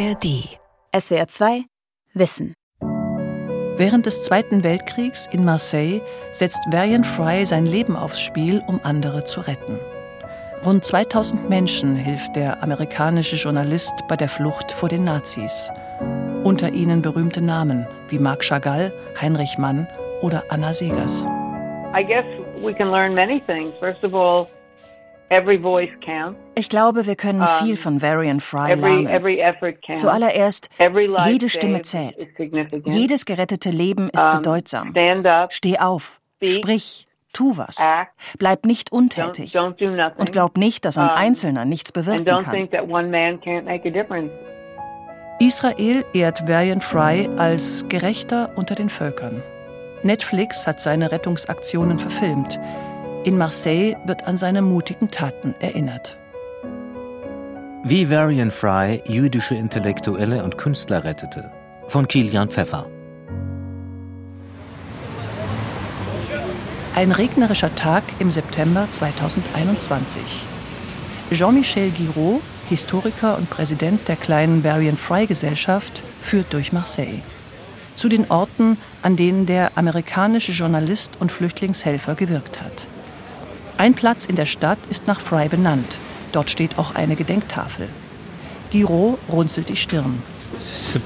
[0.00, 0.48] ARD.
[0.98, 1.64] SWR 2
[2.14, 2.54] Wissen.
[3.76, 6.00] Während des Zweiten Weltkriegs in Marseille
[6.32, 9.78] setzt Varian Fry sein Leben aufs Spiel, um andere zu retten.
[10.64, 15.70] Rund 2000 Menschen hilft der amerikanische Journalist bei der Flucht vor den Nazis.
[16.44, 19.86] Unter ihnen berühmte Namen wie Marc Chagall, Heinrich Mann
[20.22, 21.26] oder Anna Segers.
[21.94, 22.24] I guess
[22.62, 23.74] we can learn many things.
[23.78, 24.46] First of all,
[26.56, 29.94] ich glaube, wir können viel von Varian Fry lernen.
[29.94, 30.68] Zuallererst,
[31.26, 32.28] jede Stimme zählt.
[32.84, 34.92] Jedes gerettete Leben ist bedeutsam.
[35.50, 37.78] Steh auf, sprich, tu was.
[38.38, 39.56] Bleib nicht untätig.
[39.56, 42.68] Und glaub nicht, dass ein Einzelner nichts bewirken kann.
[45.38, 49.42] Israel ehrt Varian Fry als Gerechter unter den Völkern.
[50.02, 52.58] Netflix hat seine Rettungsaktionen verfilmt.
[53.22, 56.16] In Marseille wird an seine mutigen Taten erinnert.
[57.84, 61.50] Wie Varian Fry jüdische Intellektuelle und Künstler rettete.
[61.86, 62.86] Von Kilian Pfeffer.
[66.94, 70.22] Ein regnerischer Tag im September 2021.
[71.30, 77.20] Jean-Michel Giraud, Historiker und Präsident der kleinen Varian Fry Gesellschaft, führt durch Marseille.
[77.94, 82.86] Zu den Orten, an denen der amerikanische Journalist und Flüchtlingshelfer gewirkt hat.
[83.80, 85.98] Ein Platz in der Stadt ist nach Fry benannt.
[86.32, 87.88] Dort steht auch eine Gedenktafel.
[88.70, 90.22] Giraud runzelt die Stirn.
[90.58, 91.00] Es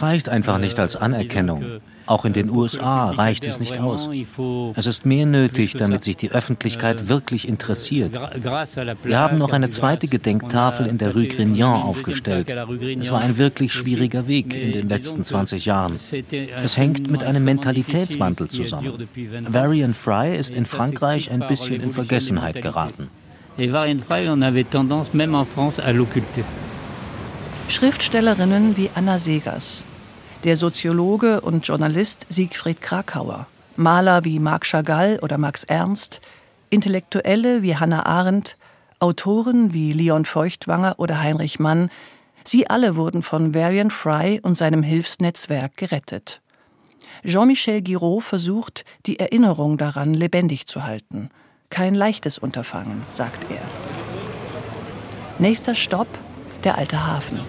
[0.00, 1.80] reicht einfach nicht als Anerkennung.
[2.10, 4.10] Auch in den USA reicht es nicht aus.
[4.74, 8.12] Es ist mehr nötig, damit sich die Öffentlichkeit wirklich interessiert.
[9.04, 12.50] Wir haben noch eine zweite Gedenktafel in der Rue Grignan aufgestellt.
[13.00, 16.00] Es war ein wirklich schwieriger Weg in den letzten 20 Jahren.
[16.64, 19.06] Es hängt mit einem Mentalitätswandel zusammen.
[19.48, 23.08] Varian Fry ist in Frankreich ein bisschen in Vergessenheit geraten.
[27.68, 29.84] Schriftstellerinnen wie Anna Segers,
[30.44, 33.46] der Soziologe und Journalist Siegfried Krakauer,
[33.76, 36.20] Maler wie Marc Chagall oder Max Ernst,
[36.70, 38.56] Intellektuelle wie Hannah Arendt,
[39.00, 41.90] Autoren wie Leon Feuchtwanger oder Heinrich Mann,
[42.44, 46.40] sie alle wurden von Varian Fry und seinem Hilfsnetzwerk gerettet.
[47.24, 51.30] Jean-Michel Giraud versucht, die Erinnerung daran lebendig zu halten.
[51.68, 53.62] Kein leichtes Unterfangen, sagt er.
[55.38, 56.08] Nächster Stopp,
[56.64, 57.40] der alte Hafen.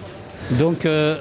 [0.58, 1.16] Donc, euh,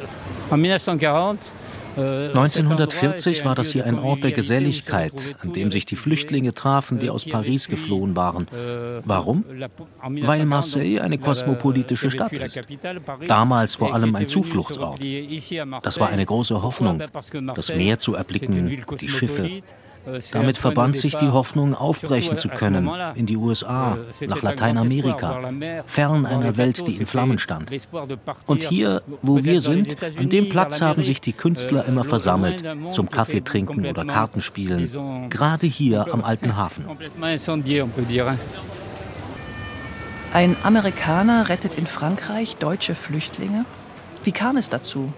[0.50, 1.52] en 1940
[1.96, 7.10] 1940 war das hier ein Ort der Geselligkeit, an dem sich die Flüchtlinge trafen, die
[7.10, 8.48] aus Paris geflohen waren.
[9.06, 9.46] Warum?
[10.22, 12.62] Weil Marseille eine kosmopolitische Stadt ist.
[13.28, 15.00] Damals vor allem ein Zufluchtsort.
[15.84, 17.02] Das war eine große Hoffnung,
[17.56, 19.62] das Meer zu erblicken, die Schiffe.
[20.32, 23.98] Damit verband sich die Hoffnung, aufbrechen zu können in die USA,
[24.28, 25.52] nach Lateinamerika,
[25.86, 27.72] fern einer Welt, die in Flammen stand.
[28.48, 33.10] Und hier, wo wir sind, an dem Platz haben sich die Künstler immer versammelt, zum
[33.10, 36.86] Kaffeetrinken oder Kartenspielen, gerade hier am alten Hafen.
[40.34, 43.66] Ein Amerikaner rettet in Frankreich deutsche Flüchtlinge?
[44.24, 45.12] Wie kam es dazu?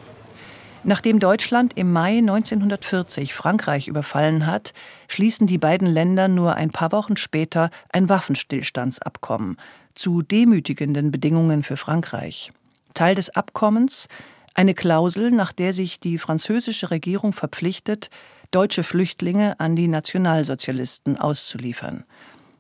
[0.86, 4.74] Nachdem Deutschland im Mai 1940 Frankreich überfallen hat,
[5.08, 9.58] schließen die beiden Länder nur ein paar Wochen später ein Waffenstillstandsabkommen
[9.96, 12.52] zu demütigenden Bedingungen für Frankreich.
[12.94, 14.10] Teil des Abkommens
[14.56, 18.10] eine Klausel, nach der sich die französische Regierung verpflichtet,
[18.52, 22.04] deutsche Flüchtlinge an die Nationalsozialisten auszuliefern.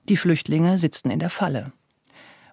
[0.08, 1.72] Die Flüchtlinge sitzen in der Falle.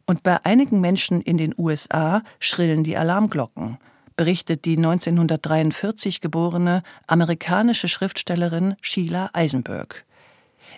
[0.04, 3.78] Und bei einigen Menschen in den USA schrillen die Alarmglocken
[4.20, 10.04] berichtet die 1943 geborene amerikanische Schriftstellerin Sheila Eisenberg.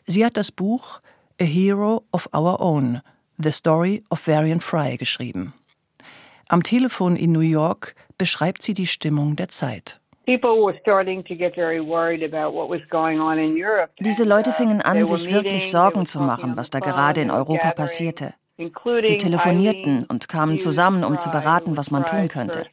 [0.04, 1.00] Sie hat das Buch
[1.40, 3.00] A Hero of Our Own,
[3.38, 5.54] The Story of Varian Fry geschrieben.
[6.48, 9.98] Am Telefon in New York beschreibt sie die Stimmung der Zeit.
[10.28, 10.44] Diese
[14.24, 18.34] Leute fingen an, sich wirklich Sorgen zu machen, was da gerade in Europa passierte.
[18.56, 22.66] Sie telefonierten und kamen zusammen, um zu beraten, was man tun könnte.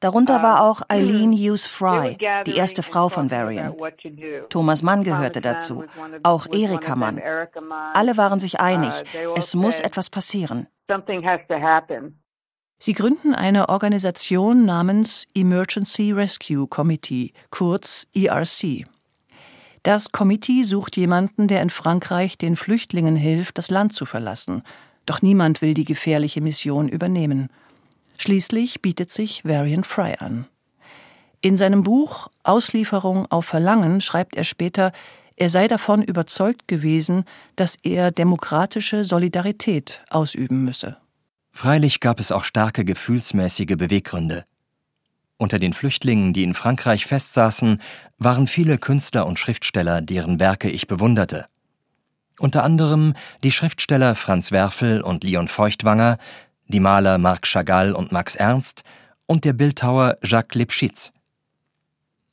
[0.00, 2.16] Darunter war auch Eileen Hughes Fry,
[2.46, 3.74] die erste Frau von Varian.
[4.48, 5.84] Thomas Mann gehörte dazu,
[6.22, 7.20] auch Erika Mann.
[7.92, 8.92] Alle waren sich einig,
[9.36, 10.66] es muss etwas passieren.
[12.78, 18.86] Sie gründen eine Organisation namens Emergency Rescue Committee, kurz ERC.
[19.84, 24.62] Das Committee sucht jemanden, der in Frankreich den Flüchtlingen hilft, das Land zu verlassen.
[25.06, 27.50] Doch niemand will die gefährliche Mission übernehmen.
[28.18, 30.46] Schließlich bietet sich Varian Fry an.
[31.40, 34.92] In seinem Buch Auslieferung auf Verlangen schreibt er später,
[35.36, 37.24] er sei davon überzeugt gewesen,
[37.56, 40.96] dass er demokratische Solidarität ausüben müsse.
[41.50, 44.44] Freilich gab es auch starke gefühlsmäßige Beweggründe.
[45.36, 47.80] Unter den Flüchtlingen, die in Frankreich festsaßen,
[48.18, 51.46] waren viele Künstler und Schriftsteller, deren Werke ich bewunderte.
[52.38, 56.18] Unter anderem die Schriftsteller Franz Werfel und Leon Feuchtwanger,
[56.68, 58.82] die Maler Marc Chagall und Max Ernst
[59.26, 61.12] und der Bildhauer Jacques Lipschitz.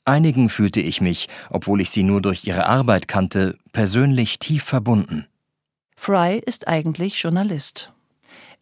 [0.05, 5.27] Einigen fühlte ich mich, obwohl ich sie nur durch ihre Arbeit kannte, persönlich tief verbunden.
[5.95, 7.93] Fry ist eigentlich Journalist.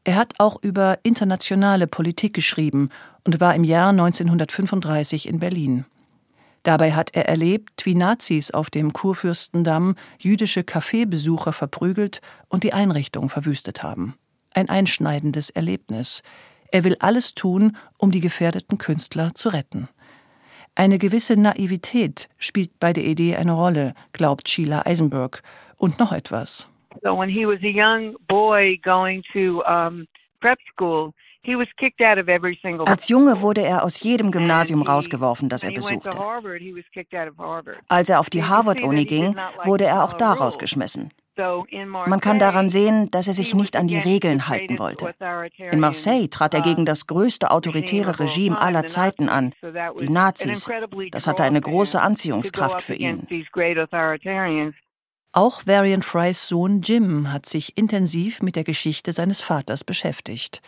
[0.03, 2.89] Er hat auch über internationale Politik geschrieben
[3.23, 5.85] und war im Jahr 1935 in Berlin.
[6.63, 13.29] Dabei hat er erlebt, wie Nazis auf dem Kurfürstendamm jüdische Kaffeebesucher verprügelt und die Einrichtung
[13.29, 14.15] verwüstet haben.
[14.53, 16.23] Ein einschneidendes Erlebnis.
[16.71, 19.89] Er will alles tun, um die gefährdeten Künstler zu retten.
[20.75, 25.41] Eine gewisse Naivität spielt bei der Idee eine Rolle, glaubt Sheila Eisenberg.
[25.77, 26.67] Und noch etwas.
[27.03, 30.07] So when he was a young boy going to um,
[30.41, 31.13] prep school,
[32.85, 36.09] als Junge wurde er aus jedem Gymnasium rausgeworfen, das er besuchte.
[37.87, 41.11] Als er auf die Harvard-Uni ging, wurde er auch da rausgeschmissen.
[41.37, 45.15] Man kann daran sehen, dass er sich nicht an die Regeln halten wollte.
[45.71, 49.53] In Marseille trat er gegen das größte autoritäre Regime aller Zeiten an,
[49.99, 50.69] die Nazis.
[51.11, 53.25] Das hatte eine große Anziehungskraft für ihn.
[55.31, 60.61] Auch Varian Frys Sohn Jim hat sich intensiv mit der Geschichte seines Vaters beschäftigt.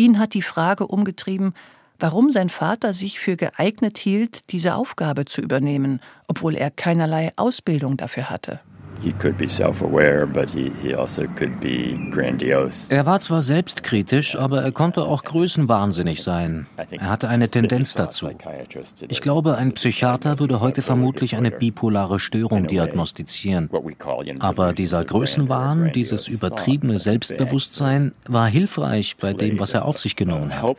[0.00, 1.52] Ihn hat die Frage umgetrieben,
[1.98, 7.98] warum sein Vater sich für geeignet hielt, diese Aufgabe zu übernehmen, obwohl er keinerlei Ausbildung
[7.98, 8.60] dafür hatte.
[12.90, 16.66] Also er war zwar selbstkritisch, aber er konnte auch größenwahnsinnig sein.
[16.90, 18.30] Er hatte eine Tendenz dazu.
[19.08, 23.70] Ich glaube, ein Psychiater würde heute vermutlich eine bipolare Störung diagnostizieren.
[24.40, 30.52] Aber dieser Größenwahn, dieses übertriebene Selbstbewusstsein war hilfreich bei dem, was er auf sich genommen
[30.54, 30.76] hat.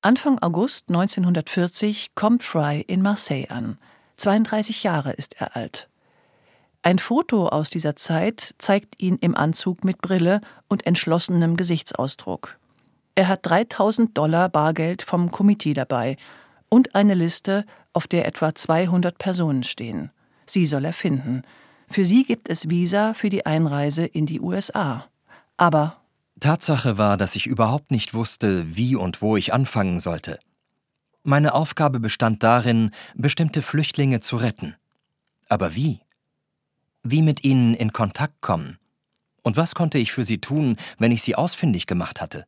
[0.00, 3.78] Anfang August 1940 kommt Fry in Marseille an.
[4.18, 5.88] 32 Jahre ist er alt.
[6.82, 12.58] Ein Foto aus dieser Zeit zeigt ihn im Anzug mit Brille und entschlossenem Gesichtsausdruck.
[13.16, 16.16] Er hat 3000 Dollar Bargeld vom Komitee dabei
[16.68, 20.12] und eine Liste, auf der etwa 200 Personen stehen.
[20.46, 21.42] Sie soll er finden.
[21.90, 25.06] Für sie gibt es Visa für die Einreise in die USA.
[25.56, 25.97] Aber
[26.40, 30.38] Tatsache war, dass ich überhaupt nicht wusste, wie und wo ich anfangen sollte.
[31.22, 34.76] Meine Aufgabe bestand darin, bestimmte Flüchtlinge zu retten.
[35.48, 36.00] Aber wie?
[37.02, 38.78] Wie mit ihnen in Kontakt kommen?
[39.42, 42.46] Und was konnte ich für sie tun, wenn ich sie ausfindig gemacht hatte?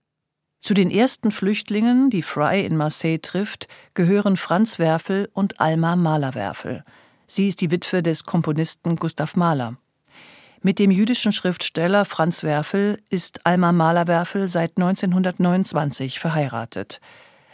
[0.61, 6.85] Zu den ersten Flüchtlingen, die Fry in Marseille trifft, gehören Franz Werfel und Alma Mahler-Werfel.
[7.27, 9.79] Sie ist die Witwe des Komponisten Gustav Mahler.
[10.63, 17.01] Mit dem jüdischen Schriftsteller Franz Werfel ist Alma Mahler-Werfel seit 1929 verheiratet.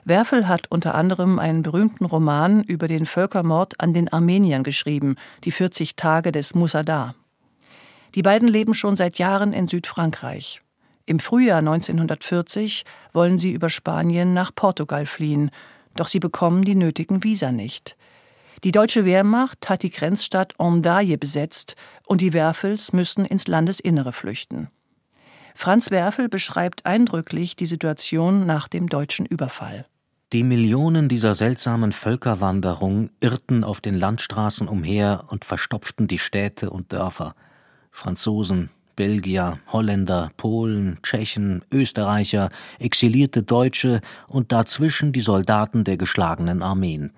[0.04, 5.14] Werfel hat unter anderem einen berühmten Roman über den Völkermord an den Armeniern geschrieben,
[5.44, 7.14] die 40 Tage des Musadar.
[8.16, 10.62] Die beiden leben schon seit Jahren in Südfrankreich.
[11.04, 15.52] Im Frühjahr 1940 wollen sie über Spanien nach Portugal fliehen,
[15.94, 17.96] doch sie bekommen die nötigen Visa nicht.
[18.64, 21.76] Die deutsche Wehrmacht hat die Grenzstadt Ondaye besetzt
[22.06, 24.68] und die Werfels müssen ins Landesinnere flüchten.
[25.54, 29.86] Franz Werfel beschreibt eindrücklich die Situation nach dem deutschen Überfall.
[30.32, 36.92] Die Millionen dieser seltsamen Völkerwanderung irrten auf den Landstraßen umher und verstopften die Städte und
[36.92, 37.34] Dörfer.
[37.90, 42.48] Franzosen, Belgier, Holländer, Polen, Tschechen, Österreicher,
[42.78, 47.12] exilierte Deutsche und dazwischen die Soldaten der geschlagenen Armeen.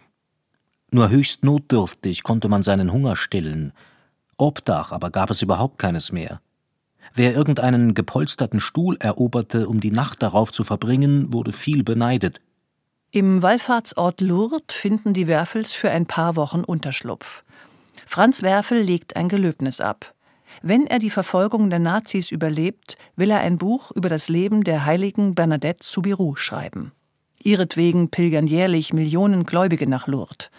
[0.90, 3.73] Nur höchst notdürftig konnte man seinen Hunger stillen.
[4.38, 6.40] Obdach aber gab es überhaupt keines mehr.
[7.14, 12.40] Wer irgendeinen gepolsterten Stuhl eroberte, um die Nacht darauf zu verbringen, wurde viel beneidet.
[13.11, 17.42] Im Wallfahrtsort Lourdes finden die Werfels für ein paar Wochen Unterschlupf.
[18.07, 20.14] Franz Werfel legt ein Gelöbnis ab.
[20.62, 24.85] Wenn er die Verfolgung der Nazis überlebt, will er ein Buch über das Leben der
[24.85, 26.92] heiligen Bernadette Soubirous schreiben.
[27.42, 30.50] Ihretwegen pilgern jährlich Millionen Gläubige nach Lourdes.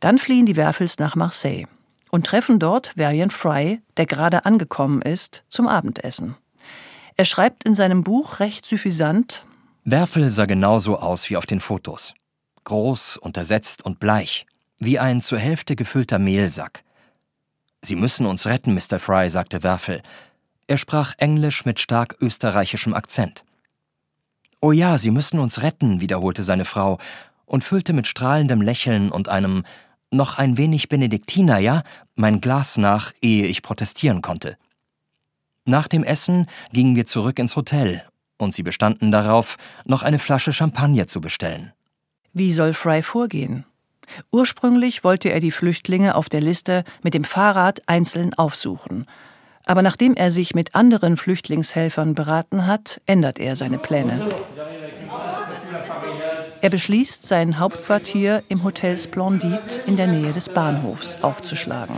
[0.00, 1.66] Dann fliehen die Werfels nach Marseille
[2.10, 6.36] und treffen dort Varian Fry, der gerade angekommen ist, zum Abendessen.
[7.16, 9.44] Er schreibt in seinem Buch recht suffisant
[9.84, 12.14] Werfel sah genauso aus wie auf den Fotos.
[12.64, 14.46] Groß, untersetzt und bleich,
[14.78, 16.84] wie ein zur Hälfte gefüllter Mehlsack.
[17.82, 18.98] Sie müssen uns retten, Mr.
[19.00, 20.02] Fry, sagte Werfel.
[20.66, 23.44] Er sprach Englisch mit stark österreichischem Akzent.
[24.60, 26.98] Oh ja, Sie müssen uns retten, wiederholte seine Frau
[27.46, 29.64] und füllte mit strahlendem Lächeln und einem
[30.10, 31.82] noch ein wenig Benediktiner, ja,
[32.14, 34.56] mein Glas nach, ehe ich protestieren konnte.
[35.64, 38.02] Nach dem Essen gingen wir zurück ins Hotel
[38.38, 41.72] und sie bestanden darauf, noch eine Flasche Champagner zu bestellen.
[42.32, 43.64] Wie soll Fry vorgehen?
[44.32, 49.06] Ursprünglich wollte er die Flüchtlinge auf der Liste mit dem Fahrrad einzeln aufsuchen.
[49.66, 54.28] Aber nachdem er sich mit anderen Flüchtlingshelfern beraten hat, ändert er seine Pläne.
[56.62, 61.96] Er beschließt, sein Hauptquartier im Hotel Splendid in der Nähe des Bahnhofs aufzuschlagen.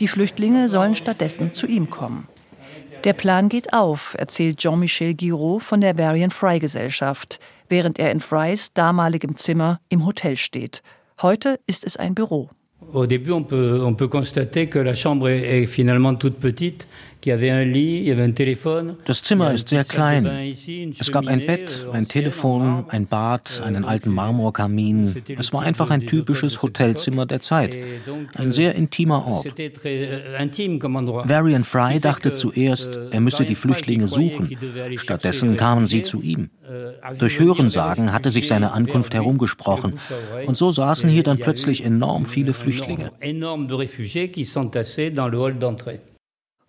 [0.00, 2.26] Die Flüchtlinge sollen stattdessen zu ihm kommen.
[3.04, 8.18] Der Plan geht auf, erzählt Jean-Michel Giraud von der Varian Fry Gesellschaft, während er in
[8.18, 10.82] Frys damaligem Zimmer im Hotel steht.
[11.22, 12.50] Heute ist es ein Büro.
[12.92, 16.86] Au début, on peut, on peut constater que la chambre est finalement toute petite.
[19.04, 20.54] Das Zimmer ist sehr klein.
[20.98, 25.16] Es gab ein Bett, ein Telefon, ein Bad, einen alten Marmorkamin.
[25.36, 27.76] Es war einfach ein typisches Hotelzimmer der Zeit.
[28.34, 29.46] Ein sehr intimer Ort.
[31.28, 34.56] Varian Fry dachte zuerst, er müsse die Flüchtlinge suchen.
[34.96, 36.50] Stattdessen kamen sie zu ihm.
[37.18, 39.98] Durch Hörensagen hatte sich seine Ankunft herumgesprochen.
[40.46, 43.10] Und so saßen hier dann plötzlich enorm viele Flüchtlinge.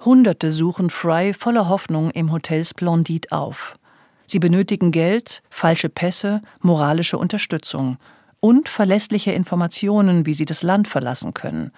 [0.06, 3.78] Hunderte suchen Fry voller Hoffnung im Hotel Splendid auf.
[4.26, 7.98] Sie benötigen Geld, falsche Pässe, moralische Unterstützung
[8.40, 11.72] und verlässliche Informationen, wie sie das Land verlassen können.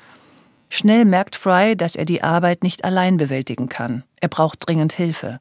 [0.70, 4.04] Schnell merkt Fry, dass er die Arbeit nicht allein bewältigen kann.
[4.20, 5.40] Er braucht dringend Hilfe.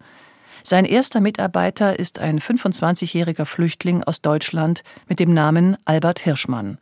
[0.63, 6.79] Sein erster Mitarbeiter ist ein 25-jähriger Flüchtling aus Deutschland mit dem Namen Albert Hirschmann.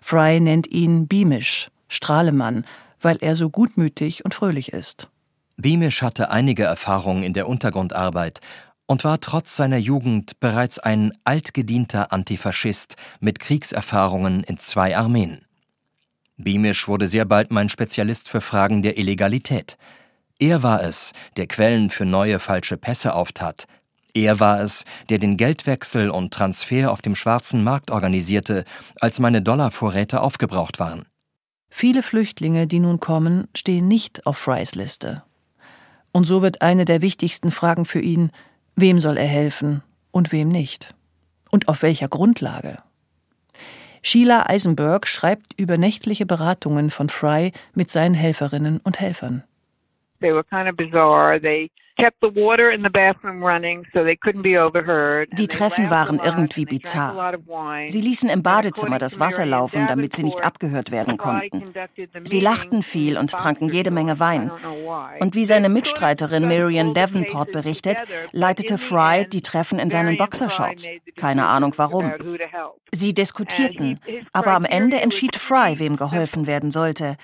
[0.00, 2.64] Fry nennt ihn Beamish, Strahlemann,
[3.00, 5.08] weil er so gutmütig und fröhlich ist.
[5.60, 8.40] Beamish hatte einige Erfahrungen in der Untergrundarbeit
[8.86, 15.42] und war trotz seiner Jugend bereits ein altgedienter Antifaschist mit Kriegserfahrungen in zwei Armeen.
[16.38, 19.76] Beamish wurde sehr bald mein Spezialist für Fragen der Illegalität.
[20.38, 23.66] Er war es, der Quellen für neue falsche Pässe auftat.
[24.14, 28.64] Er war es, der den Geldwechsel und Transfer auf dem schwarzen Markt organisierte,
[28.98, 31.04] als meine Dollarvorräte aufgebraucht waren.
[31.68, 35.22] Viele Flüchtlinge, die nun kommen, stehen nicht auf Frys Liste.
[36.12, 38.30] Und so wird eine der wichtigsten Fragen für ihn,
[38.76, 40.94] wem soll er helfen und wem nicht?
[41.50, 42.78] Und auf welcher Grundlage?
[44.02, 49.44] Sheila Eisenberg schreibt über nächtliche Beratungen von Fry mit seinen Helferinnen und Helfern.
[50.20, 51.40] They were kind of bizarre.
[51.40, 51.70] They
[55.32, 57.38] die Treffen waren irgendwie bizarr.
[57.88, 61.72] Sie ließen im Badezimmer das Wasser laufen, damit sie nicht abgehört werden konnten.
[62.24, 64.50] Sie lachten viel und tranken jede Menge Wein.
[65.20, 67.98] Und wie seine Mitstreiterin Marion Davenport berichtet,
[68.32, 70.88] leitete Fry die Treffen in seinen Boxershorts.
[71.16, 72.12] Keine Ahnung warum.
[72.92, 74.00] Sie diskutierten,
[74.32, 77.16] aber am Ende entschied Fry, wem geholfen werden sollte.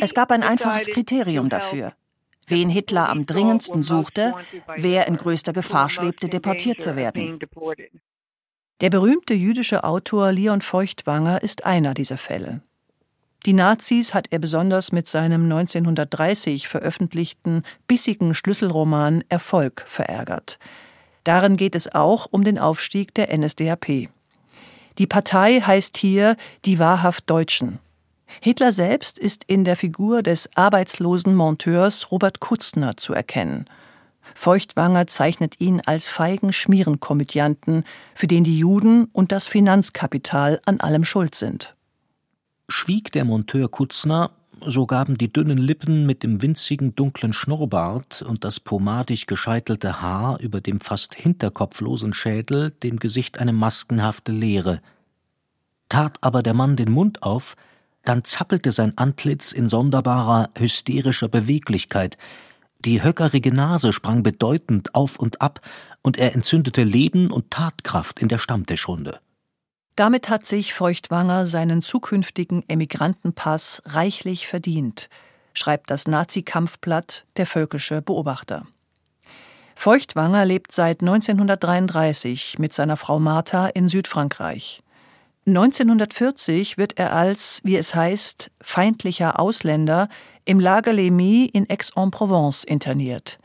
[0.00, 1.92] Es gab ein einfaches Kriterium dafür
[2.52, 4.34] wen Hitler am dringendsten suchte,
[4.76, 7.40] wer in größter Gefahr schwebte, deportiert zu werden.
[8.80, 12.62] Der berühmte jüdische Autor Leon Feuchtwanger ist einer dieser Fälle.
[13.44, 20.60] Die Nazis hat er besonders mit seinem 1930 veröffentlichten bissigen Schlüsselroman Erfolg verärgert.
[21.24, 24.08] Darin geht es auch um den Aufstieg der NSDAP.
[24.98, 27.78] Die Partei heißt hier die wahrhaft Deutschen.
[28.40, 33.66] Hitler selbst ist in der Figur des arbeitslosen Monteurs Robert Kutzner zu erkennen.
[34.34, 37.84] Feuchtwanger zeichnet ihn als feigen Schmierenkomödianten,
[38.14, 41.74] für den die Juden und das Finanzkapital an allem schuld sind.
[42.68, 44.30] Schwieg der Monteur Kutzner,
[44.64, 50.40] so gaben die dünnen Lippen mit dem winzigen dunklen Schnurrbart und das pomadig gescheitelte Haar
[50.40, 54.80] über dem fast hinterkopflosen Schädel dem Gesicht eine maskenhafte Leere.
[55.88, 57.56] Tat aber der Mann den Mund auf,
[58.04, 62.16] dann zappelte sein Antlitz in sonderbarer, hysterischer Beweglichkeit,
[62.84, 65.60] die höckerige Nase sprang bedeutend auf und ab,
[66.02, 69.20] und er entzündete Leben und Tatkraft in der Stammtischrunde.
[69.94, 75.08] Damit hat sich Feuchtwanger seinen zukünftigen Emigrantenpass reichlich verdient,
[75.54, 78.66] schreibt das Nazi-Kampfblatt Der Völkische Beobachter.
[79.76, 84.82] Feuchtwanger lebt seit 1933 mit seiner Frau Martha in Südfrankreich.
[85.44, 90.08] 1940 wird er als, wie es heißt, feindlicher Ausländer
[90.44, 93.40] im Lager Lémy in Aix-en-Provence interniert.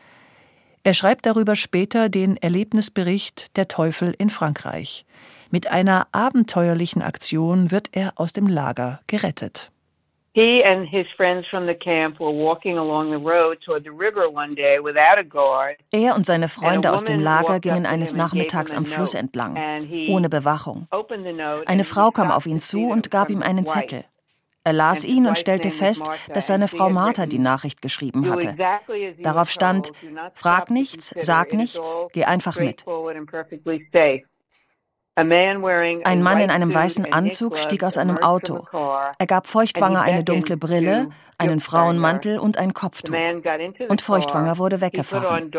[0.83, 5.05] Er schreibt darüber später den Erlebnisbericht Der Teufel in Frankreich.
[5.49, 9.71] Mit einer abenteuerlichen Aktion wird er aus dem Lager gerettet.
[10.37, 14.29] He and his friends from the camp were walking along the road toward the river
[14.29, 15.77] one day without a guard.
[15.91, 19.57] Er und seine Freunde aus dem Lager gingen eines Nachmittags am Fluss entlang,
[20.09, 20.87] ohne Bewachung.
[21.65, 24.03] Eine Frau kam auf ihn zu und gab ihm einen Zettel.
[24.63, 28.55] Er las ihn und stellte fest, dass seine Frau Martha die Nachricht geschrieben hatte.
[29.17, 29.91] Darauf stand,
[30.35, 32.85] frag nichts, sag nichts, geh einfach mit.
[35.17, 38.67] Ein Mann in einem weißen Anzug stieg aus einem Auto.
[39.17, 41.09] Er gab Feuchtwanger eine dunkle Brille,
[41.39, 43.15] einen Frauenmantel und ein Kopftuch.
[43.89, 45.51] Und Feuchtwanger wurde weggefahren.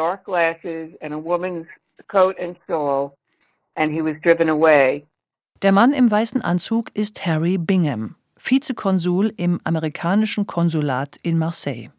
[5.63, 11.91] Der Mann im weißen Anzug ist Harry Bingham, Vizekonsul im amerikanischen Konsulat in Marseille.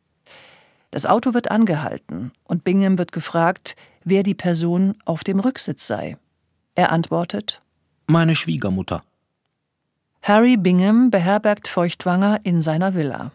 [0.91, 3.75] Das Auto wird angehalten und Bingham wird gefragt,
[4.05, 6.15] wer die Person auf dem Rücksitz sei.
[6.79, 7.61] Er antwortet
[8.07, 9.01] Meine Schwiegermutter.
[10.21, 13.33] Harry Bingham beherbergt Feuchtwanger in seiner Villa.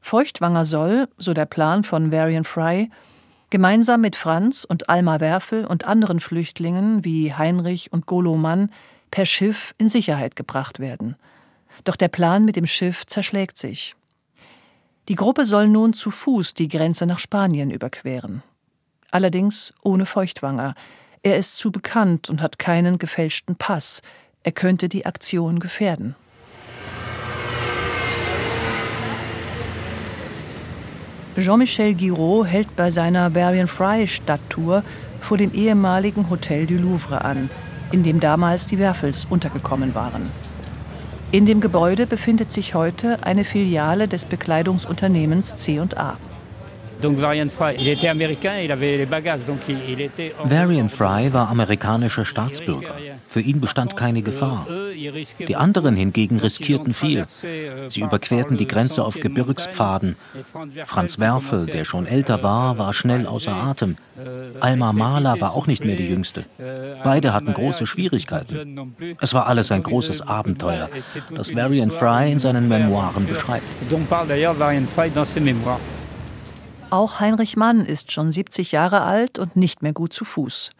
[0.00, 2.88] Feuchtwanger soll, so der Plan von Varian Fry,
[3.50, 8.70] gemeinsam mit Franz und Alma Werfel und anderen Flüchtlingen wie Heinrich und Golo Mann
[9.10, 11.16] per Schiff in Sicherheit gebracht werden.
[11.84, 13.96] Doch der Plan mit dem Schiff zerschlägt sich.
[15.10, 18.42] Die Gruppe soll nun zu Fuß die Grenze nach Spanien überqueren.
[19.10, 20.74] Allerdings ohne Feuchtwanger,
[21.22, 24.02] er ist zu bekannt und hat keinen gefälschten Pass.
[24.42, 26.16] Er könnte die Aktion gefährden.
[31.38, 34.82] Jean-Michel Giraud hält bei seiner Varian Fry Stadttour
[35.20, 37.48] vor dem ehemaligen Hotel du Louvre an,
[37.90, 40.30] in dem damals die Werfels untergekommen waren.
[41.30, 46.18] In dem Gebäude befindet sich heute eine Filiale des Bekleidungsunternehmens C&A.
[50.44, 52.94] Varian Fry war amerikanischer Staatsbürger.
[53.26, 54.66] Für ihn bestand keine Gefahr.
[55.48, 57.26] Die anderen hingegen riskierten viel.
[57.88, 60.16] Sie überquerten die Grenze auf Gebirgspfaden.
[60.84, 63.96] Franz Werfel, der schon älter war, war schnell außer Atem.
[64.60, 66.44] Alma Mahler war auch nicht mehr die Jüngste.
[67.02, 68.94] Beide hatten große Schwierigkeiten.
[69.20, 70.88] Es war alles ein großes Abenteuer,
[71.34, 73.64] das Varian Fry in seinen Memoiren beschreibt.
[76.92, 80.72] Auch Heinrich Mann ist schon 70 Jahre alt und nicht mehr gut zu Fuß.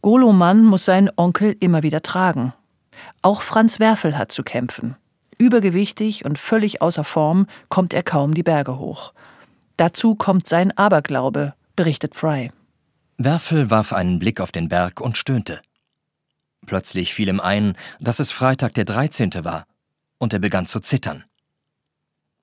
[0.00, 2.52] Golo Mann muss seinen Onkel immer wieder tragen.
[3.22, 4.94] Auch Franz Werfel hat zu kämpfen.
[5.38, 9.14] Übergewichtig und völlig außer Form kommt er kaum die Berge hoch.
[9.76, 12.52] Dazu kommt sein Aberglaube, berichtet Fry.
[13.18, 15.60] Werfel warf einen Blick auf den Berg und stöhnte.
[16.66, 19.44] Plötzlich fiel ihm ein, dass es Freitag der 13.
[19.44, 19.66] war,
[20.18, 21.24] und er begann zu zittern.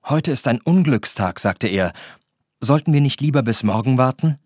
[0.04, 1.92] Heute ist ein Unglückstag, sagte er,
[2.62, 4.38] Sollten wir nicht lieber bis morgen warten?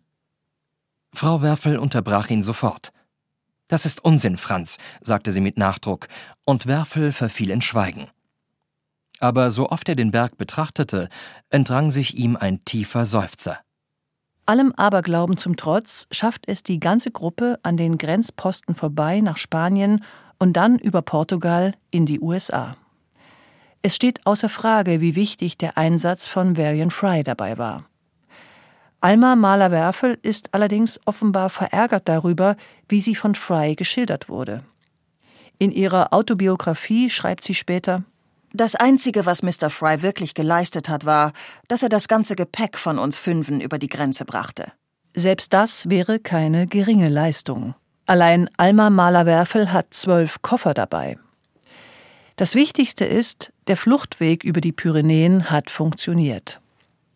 [1.13, 2.93] Frau Werfel unterbrach ihn sofort.
[3.67, 6.07] Das ist Unsinn, Franz, sagte sie mit Nachdruck,
[6.45, 8.09] und Werfel verfiel in Schweigen.
[9.19, 11.09] Aber so oft er den Berg betrachtete,
[11.51, 13.59] entrang sich ihm ein tiefer Seufzer.
[14.47, 20.05] Allem Aberglauben zum Trotz schafft es die ganze Gruppe an den Grenzposten vorbei nach Spanien
[20.39, 22.77] und dann über Portugal in die USA.
[23.83, 27.87] Es steht außer Frage, wie wichtig der Einsatz von Varian Fry dabei war.
[29.05, 32.57] Alma Mahler-Werfel ist allerdings offenbar verärgert darüber,
[32.89, 34.65] wie sie von Fry geschildert wurde.
[35.59, 38.05] In ihrer Autobiografie schreibt sie später
[38.55, 39.69] Das Einzige, was Mr.
[39.69, 41.35] Fry wirklich geleistet hat, war,
[41.69, 44.73] dass er das ganze Gepäck von uns Fünfen über die Grenze brachte.
[45.15, 47.75] Selbst das wäre keine geringe Leistung.
[48.07, 51.19] Allein Alma Mahler-Werfel hat zwölf Koffer dabei.
[52.37, 56.63] Das Wichtigste ist, der Fluchtweg über die Pyrenäen hat funktioniert.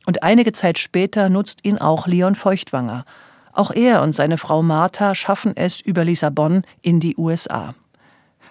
[0.08, 3.04] Und einige Zeit später nutzt ihn auch Leon Feuchtwanger.
[3.52, 7.74] Auch er und seine Frau Martha schaffen es über Lissabon in die USA.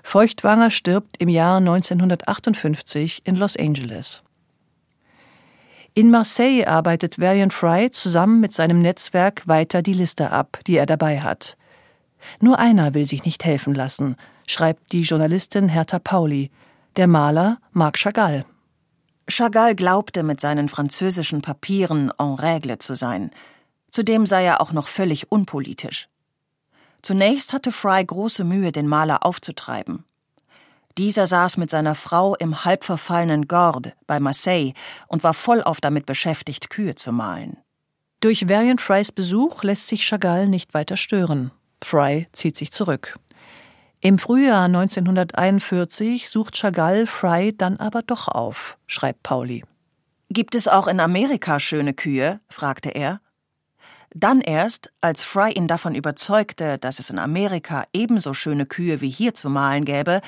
[0.03, 4.21] Feuchtwanger stirbt im Jahr 1958 in Los Angeles.
[5.95, 10.85] In Marseille arbeitet Varian Fry zusammen mit seinem Netzwerk weiter die Liste ab, die er
[10.85, 11.57] dabei hat.
[12.39, 14.15] Nur einer will sich nicht helfen lassen,
[14.45, 16.51] schreibt die Journalistin Hertha Pauli,
[16.97, 18.45] der Maler Marc Chagall.
[19.29, 23.31] Chagall glaubte, mit seinen französischen Papieren en règle zu sein.
[23.91, 26.07] Zudem sei er auch noch völlig unpolitisch.
[27.01, 30.05] Zunächst hatte Fry große Mühe, den Maler aufzutreiben.
[30.97, 34.73] Dieser saß mit seiner Frau im halb verfallenen Gordes bei Marseille
[35.07, 37.57] und war vollauf damit beschäftigt, Kühe zu malen.
[38.19, 41.51] Durch Varian Frys Besuch lässt sich Chagall nicht weiter stören.
[41.83, 43.19] Fry zieht sich zurück.
[43.99, 49.63] Im Frühjahr 1941 sucht Chagall Fry dann aber doch auf, schreibt Pauli.
[50.29, 52.39] Gibt es auch in Amerika schöne Kühe?
[52.47, 53.21] fragte er.
[54.13, 59.10] Dann erst, als Fry ihn davon überzeugte, dass es in Amerika ebenso schöne Kühe wie
[59.10, 60.21] hier zu malen gäbe,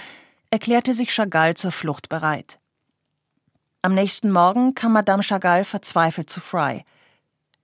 [0.49, 2.59] erklärte sich Chagall zur Flucht bereit.
[3.83, 6.83] Am nächsten Morgen kam Madame Chagall verzweifelt zu Fry.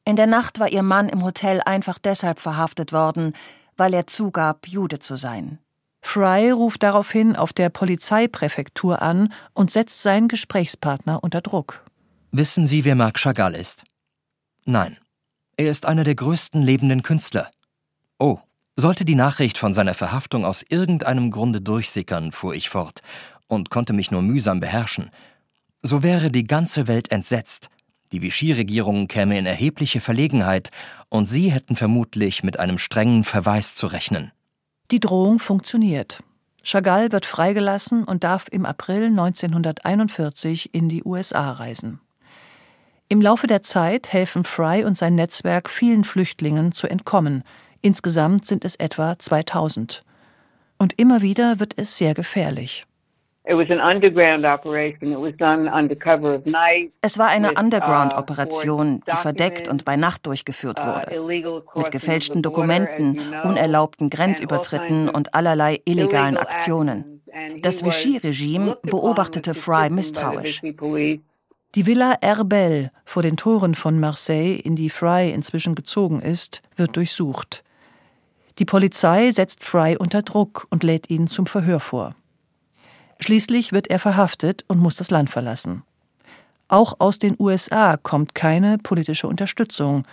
[0.06, 3.34] In der Nacht war ihr Mann im Hotel einfach deshalb verhaftet worden,
[3.76, 5.60] weil er zugab, Jude zu sein.
[6.06, 11.84] Fry ruft daraufhin auf der Polizeipräfektur an und setzt seinen Gesprächspartner unter Druck.
[12.32, 13.84] Wissen Sie, wer Marc Chagall ist?
[14.63, 14.98] Nein.
[15.58, 17.50] Er ist einer der größten lebenden Künstler.
[18.20, 18.38] Oh,
[18.76, 23.02] sollte die Nachricht von seiner Verhaftung aus irgendeinem Grunde durchsickern, fuhr ich fort
[23.48, 25.10] und konnte mich nur mühsam beherrschen,
[25.82, 27.70] so wäre die ganze Welt entsetzt.
[28.12, 30.70] Die Vichy-Regierung käme in erhebliche Verlegenheit
[31.10, 34.32] und Sie hätten vermutlich mit einem strengen Verweis zu rechnen.
[34.91, 36.21] Die Drohung funktioniert.
[36.63, 42.00] Chagall wird freigelassen und darf im April 1941 in die USA reisen.
[43.08, 47.43] Im Laufe der Zeit helfen Fry und sein Netzwerk vielen Flüchtlingen zu entkommen.
[47.82, 50.04] Insgesamt sind es etwa 2000.
[50.78, 52.86] Und immer wieder wird es sehr gefährlich.
[57.02, 62.42] Es war eine uh, Underground-Operation, die verdeckt und bei Nacht durchgeführt uh, wurde, mit gefälschten
[62.42, 67.22] Dokumenten, unerlaubten Grenzübertritten und allerlei illegalen Aktionen.
[67.62, 70.62] Das Vichy-Regime beobachtete Fry misstrauisch.
[70.62, 76.96] Die Villa Herbel vor den Toren von Marseille, in die Fry inzwischen gezogen ist, wird
[76.96, 77.64] durchsucht.
[78.60, 82.16] Die Polizei setzt Fry unter Druck und lädt ihn zum Verhör vor.
[83.19, 85.84] Schließlich wird er verhaftet und muss das Land verlassen.
[86.67, 90.04] Auch aus den USA kommt keine politische Unterstützung.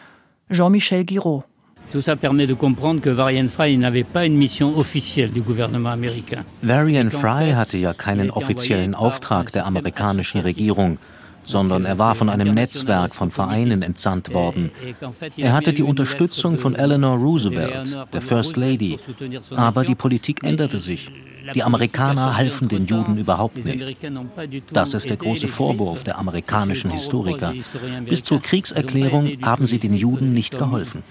[0.50, 1.44] Jean-Michel Giraud.
[1.92, 5.90] Tout ça permet de comprendre que Varian Fry n'avait pas une mission officielle du gouvernement
[5.92, 6.44] américain.
[6.62, 10.96] Varian Fry hatte ja keinen offiziellen Auftrag der amerikanischen Regierung
[11.42, 14.70] sondern er war von einem Netzwerk von Vereinen entsandt worden.
[15.36, 18.98] Er hatte die Unterstützung von Eleanor Roosevelt, der First Lady.
[19.54, 21.10] Aber die Politik änderte sich.
[21.54, 23.84] Die Amerikaner halfen den Juden überhaupt nicht.
[24.72, 27.52] Das ist der große Vorwurf der amerikanischen Historiker.
[28.08, 31.02] Bis zur Kriegserklärung haben sie den Juden nicht geholfen.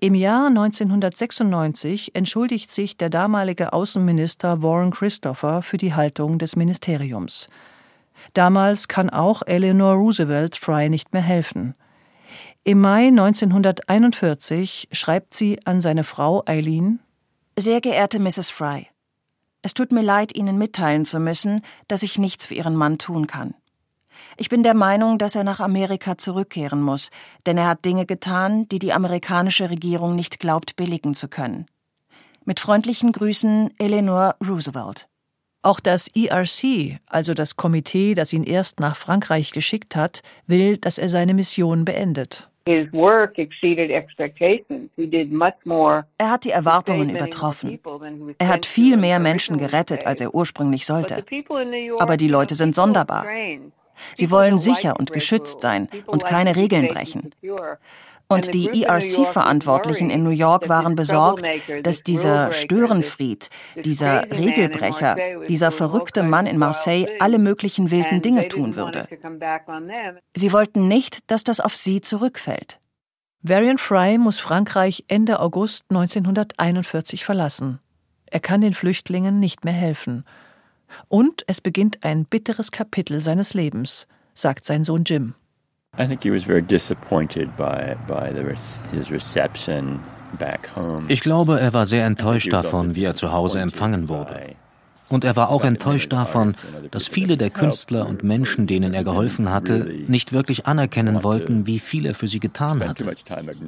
[0.00, 7.48] Im Jahr 1996 entschuldigt sich der damalige Außenminister Warren Christopher für die Haltung des Ministeriums.
[8.34, 11.74] Damals kann auch Eleanor Roosevelt Fry nicht mehr helfen.
[12.64, 17.00] Im Mai 1941 schreibt sie an seine Frau Eileen
[17.58, 18.50] Sehr geehrte Mrs.
[18.50, 18.88] Fry,
[19.62, 23.28] es tut mir leid, Ihnen mitteilen zu müssen, dass ich nichts für Ihren Mann tun
[23.28, 23.54] kann.
[24.36, 27.10] Ich bin der Meinung, dass er nach Amerika zurückkehren muss,
[27.46, 31.66] denn er hat Dinge getan, die die amerikanische Regierung nicht glaubt billigen zu können.
[32.44, 35.08] Mit freundlichen Grüßen Eleanor Roosevelt.
[35.62, 40.98] Auch das ERC, also das Komitee, das ihn erst nach Frankreich geschickt hat, will, dass
[40.98, 42.48] er seine Mission beendet.
[42.64, 42.88] Er
[46.30, 47.80] hat die Erwartungen übertroffen.
[48.38, 51.24] Er hat viel mehr Menschen gerettet, als er ursprünglich sollte.
[51.98, 53.26] Aber die Leute sind sonderbar.
[54.14, 57.34] Sie wollen sicher und geschützt sein und keine Regeln brechen.
[58.32, 61.48] Und die ERC-Verantwortlichen in New York waren besorgt,
[61.82, 63.50] dass dieser Störenfried,
[63.84, 65.16] dieser Regelbrecher,
[65.48, 69.06] dieser verrückte Mann in Marseille alle möglichen wilden Dinge tun würde.
[70.34, 72.80] Sie wollten nicht, dass das auf sie zurückfällt.
[73.42, 77.80] Varian Fry muss Frankreich Ende August 1941 verlassen.
[78.26, 80.24] Er kann den Flüchtlingen nicht mehr helfen.
[81.08, 85.34] Und es beginnt ein bitteres Kapitel seines Lebens, sagt sein Sohn Jim.
[91.08, 94.54] Ich glaube, er war sehr enttäuscht davon, wie er zu Hause empfangen wurde.
[95.10, 96.54] Und er war auch enttäuscht davon,
[96.90, 101.78] dass viele der Künstler und Menschen, denen er geholfen hatte, nicht wirklich anerkennen wollten, wie
[101.78, 103.04] viel er für sie getan hatte.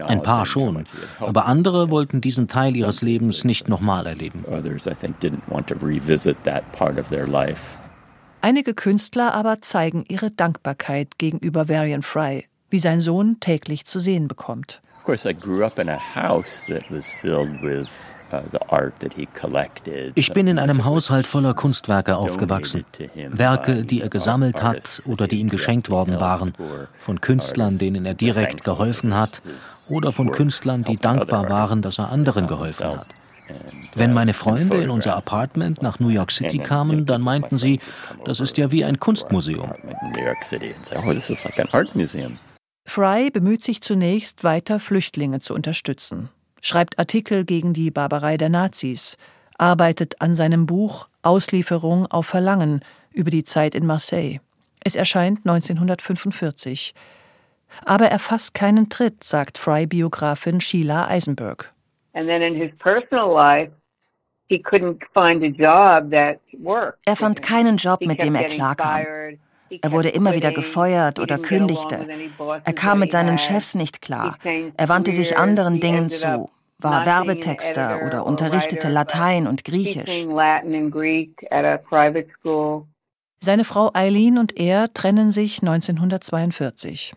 [0.06, 0.86] Ein paar schon,
[1.20, 4.46] aber andere wollten diesen Teil ihres Lebens nicht nochmal erleben.
[8.44, 14.28] Einige Künstler aber zeigen ihre Dankbarkeit gegenüber Varian Fry, wie sein Sohn täglich zu sehen
[14.28, 14.82] bekommt.
[15.06, 15.12] Uh,
[20.14, 22.84] ich bin in einem Haushalt voller Kunstwerke aufgewachsen.
[23.30, 26.52] Werke, die er gesammelt hat oder die ihm geschenkt worden waren.
[26.98, 29.40] Von Künstlern, denen er direkt geholfen hat
[29.88, 33.06] oder von Künstlern, die dankbar waren, dass er anderen geholfen hat.
[33.94, 37.80] Wenn meine Freunde in unser Apartment nach New York City kamen, dann meinten sie,
[38.24, 39.72] das ist ja wie ein Kunstmuseum.
[42.86, 46.28] Fry bemüht sich zunächst weiter, Flüchtlinge zu unterstützen,
[46.60, 49.16] schreibt Artikel gegen die Barbarei der Nazis,
[49.56, 52.80] arbeitet an seinem Buch Auslieferung auf Verlangen
[53.12, 54.40] über die Zeit in Marseille.
[54.84, 56.94] Es erscheint 1945.
[57.84, 61.73] Aber er fasst keinen Tritt, sagt Fry-Biografin Sheila Eisenberg.
[62.14, 63.70] And then in his personal life,
[67.06, 69.04] er fand keinen Job, mit dem er klarkam.
[69.80, 72.06] Er wurde immer wieder gefeuert oder kündigte.
[72.64, 74.36] Er kam mit seinen Chefs nicht klar.
[74.76, 80.26] Er wandte sich anderen Dingen zu, war Werbetexter oder unterrichtete Latein und Griechisch.
[83.40, 87.14] Seine Frau Eileen und er trennen sich 1942.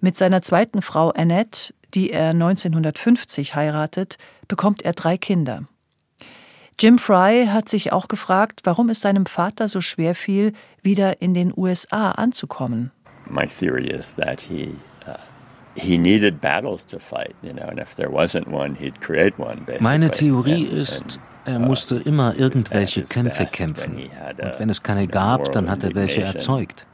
[0.00, 5.64] Mit seiner zweiten Frau Annette, die er 1950 heiratet, bekommt er drei Kinder.
[6.78, 11.34] Jim Fry hat sich auch gefragt, warum es seinem Vater so schwer fiel, wieder in
[11.34, 12.90] den USA anzukommen.
[13.28, 14.74] My theory is that he
[19.80, 23.94] meine Theorie ist, er musste immer irgendwelche Kämpfe kämpfen.
[23.96, 26.86] Und wenn es keine gab, dann hat er welche erzeugt.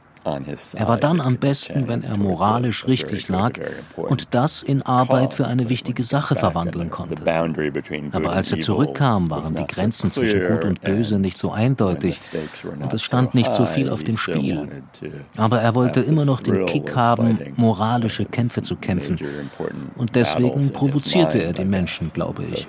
[0.73, 3.53] Er war dann am besten, wenn er moralisch richtig lag
[3.95, 7.23] und das in Arbeit für eine wichtige Sache verwandeln konnte.
[8.11, 12.19] Aber als er zurückkam, waren die Grenzen zwischen Gut und Böse nicht so eindeutig
[12.79, 14.67] und es stand nicht so viel auf dem Spiel.
[15.37, 19.17] Aber er wollte immer noch den Kick haben, moralische Kämpfe zu kämpfen.
[19.95, 22.67] Und deswegen provozierte er die Menschen, glaube ich.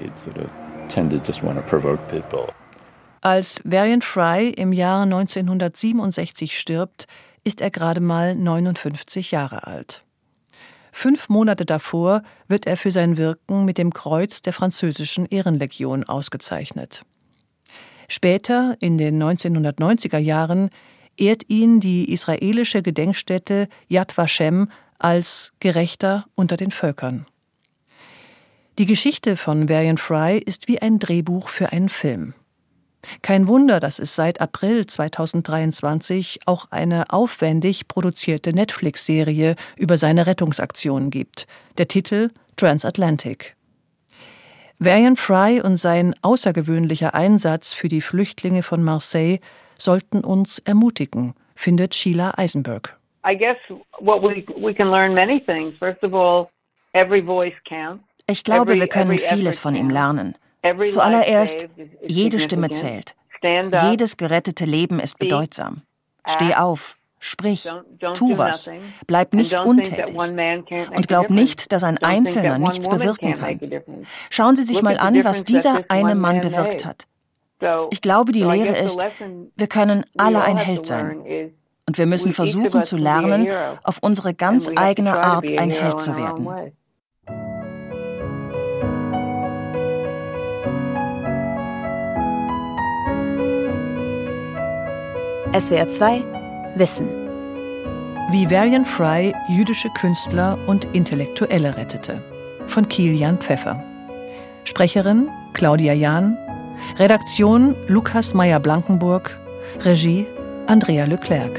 [3.20, 7.06] Als Varian Fry im Jahr 1967 stirbt,
[7.44, 10.04] ist er gerade mal 59 Jahre alt.
[10.92, 17.04] Fünf Monate davor wird er für sein Wirken mit dem Kreuz der französischen Ehrenlegion ausgezeichnet.
[18.08, 20.70] Später, in den 1990er Jahren,
[21.16, 27.26] ehrt ihn die israelische Gedenkstätte Yad Vashem als Gerechter unter den Völkern.
[28.78, 32.34] Die Geschichte von Varian Fry ist wie ein Drehbuch für einen Film.
[33.28, 41.10] Kein Wunder, dass es seit April 2023 auch eine aufwendig produzierte Netflix-Serie über seine Rettungsaktionen
[41.10, 41.46] gibt.
[41.76, 43.54] Der Titel Transatlantic.
[44.78, 49.40] Varian Fry und sein außergewöhnlicher Einsatz für die Flüchtlinge von Marseille
[49.76, 52.96] sollten uns ermutigen, findet Sheila Eisenberg.
[58.26, 60.34] Ich glaube, wir können vieles von ihm lernen.
[60.88, 61.68] Zuallererst,
[62.06, 63.14] jede Stimme zählt.
[63.42, 65.82] Jedes gerettete Leben ist bedeutsam.
[66.26, 67.68] Steh auf, sprich,
[68.14, 68.70] tu was,
[69.06, 70.16] bleib nicht untätig.
[70.16, 73.60] und glaub nicht, dass ein Einzelner nichts bewirken kann.
[74.30, 77.06] Schauen Sie sich mal an, was dieser eine Mann bewirkt hat.
[77.90, 79.00] Ich glaube, die Lehre ist,
[79.56, 81.52] wir können alle ein Held sein.
[81.86, 83.48] Und wir müssen versuchen zu lernen,
[83.82, 86.72] auf unsere ganz eigene Art ein Held zu werden.
[95.52, 96.24] SWR 2
[96.74, 97.08] Wissen.
[98.30, 102.22] Wie Varian Fry jüdische Künstler und Intellektuelle rettete.
[102.66, 103.82] Von Kilian Pfeffer.
[104.64, 106.36] Sprecherin Claudia Jahn.
[106.98, 109.38] Redaktion Lukas Meyer-Blankenburg.
[109.80, 110.26] Regie
[110.66, 111.58] Andrea Leclerc.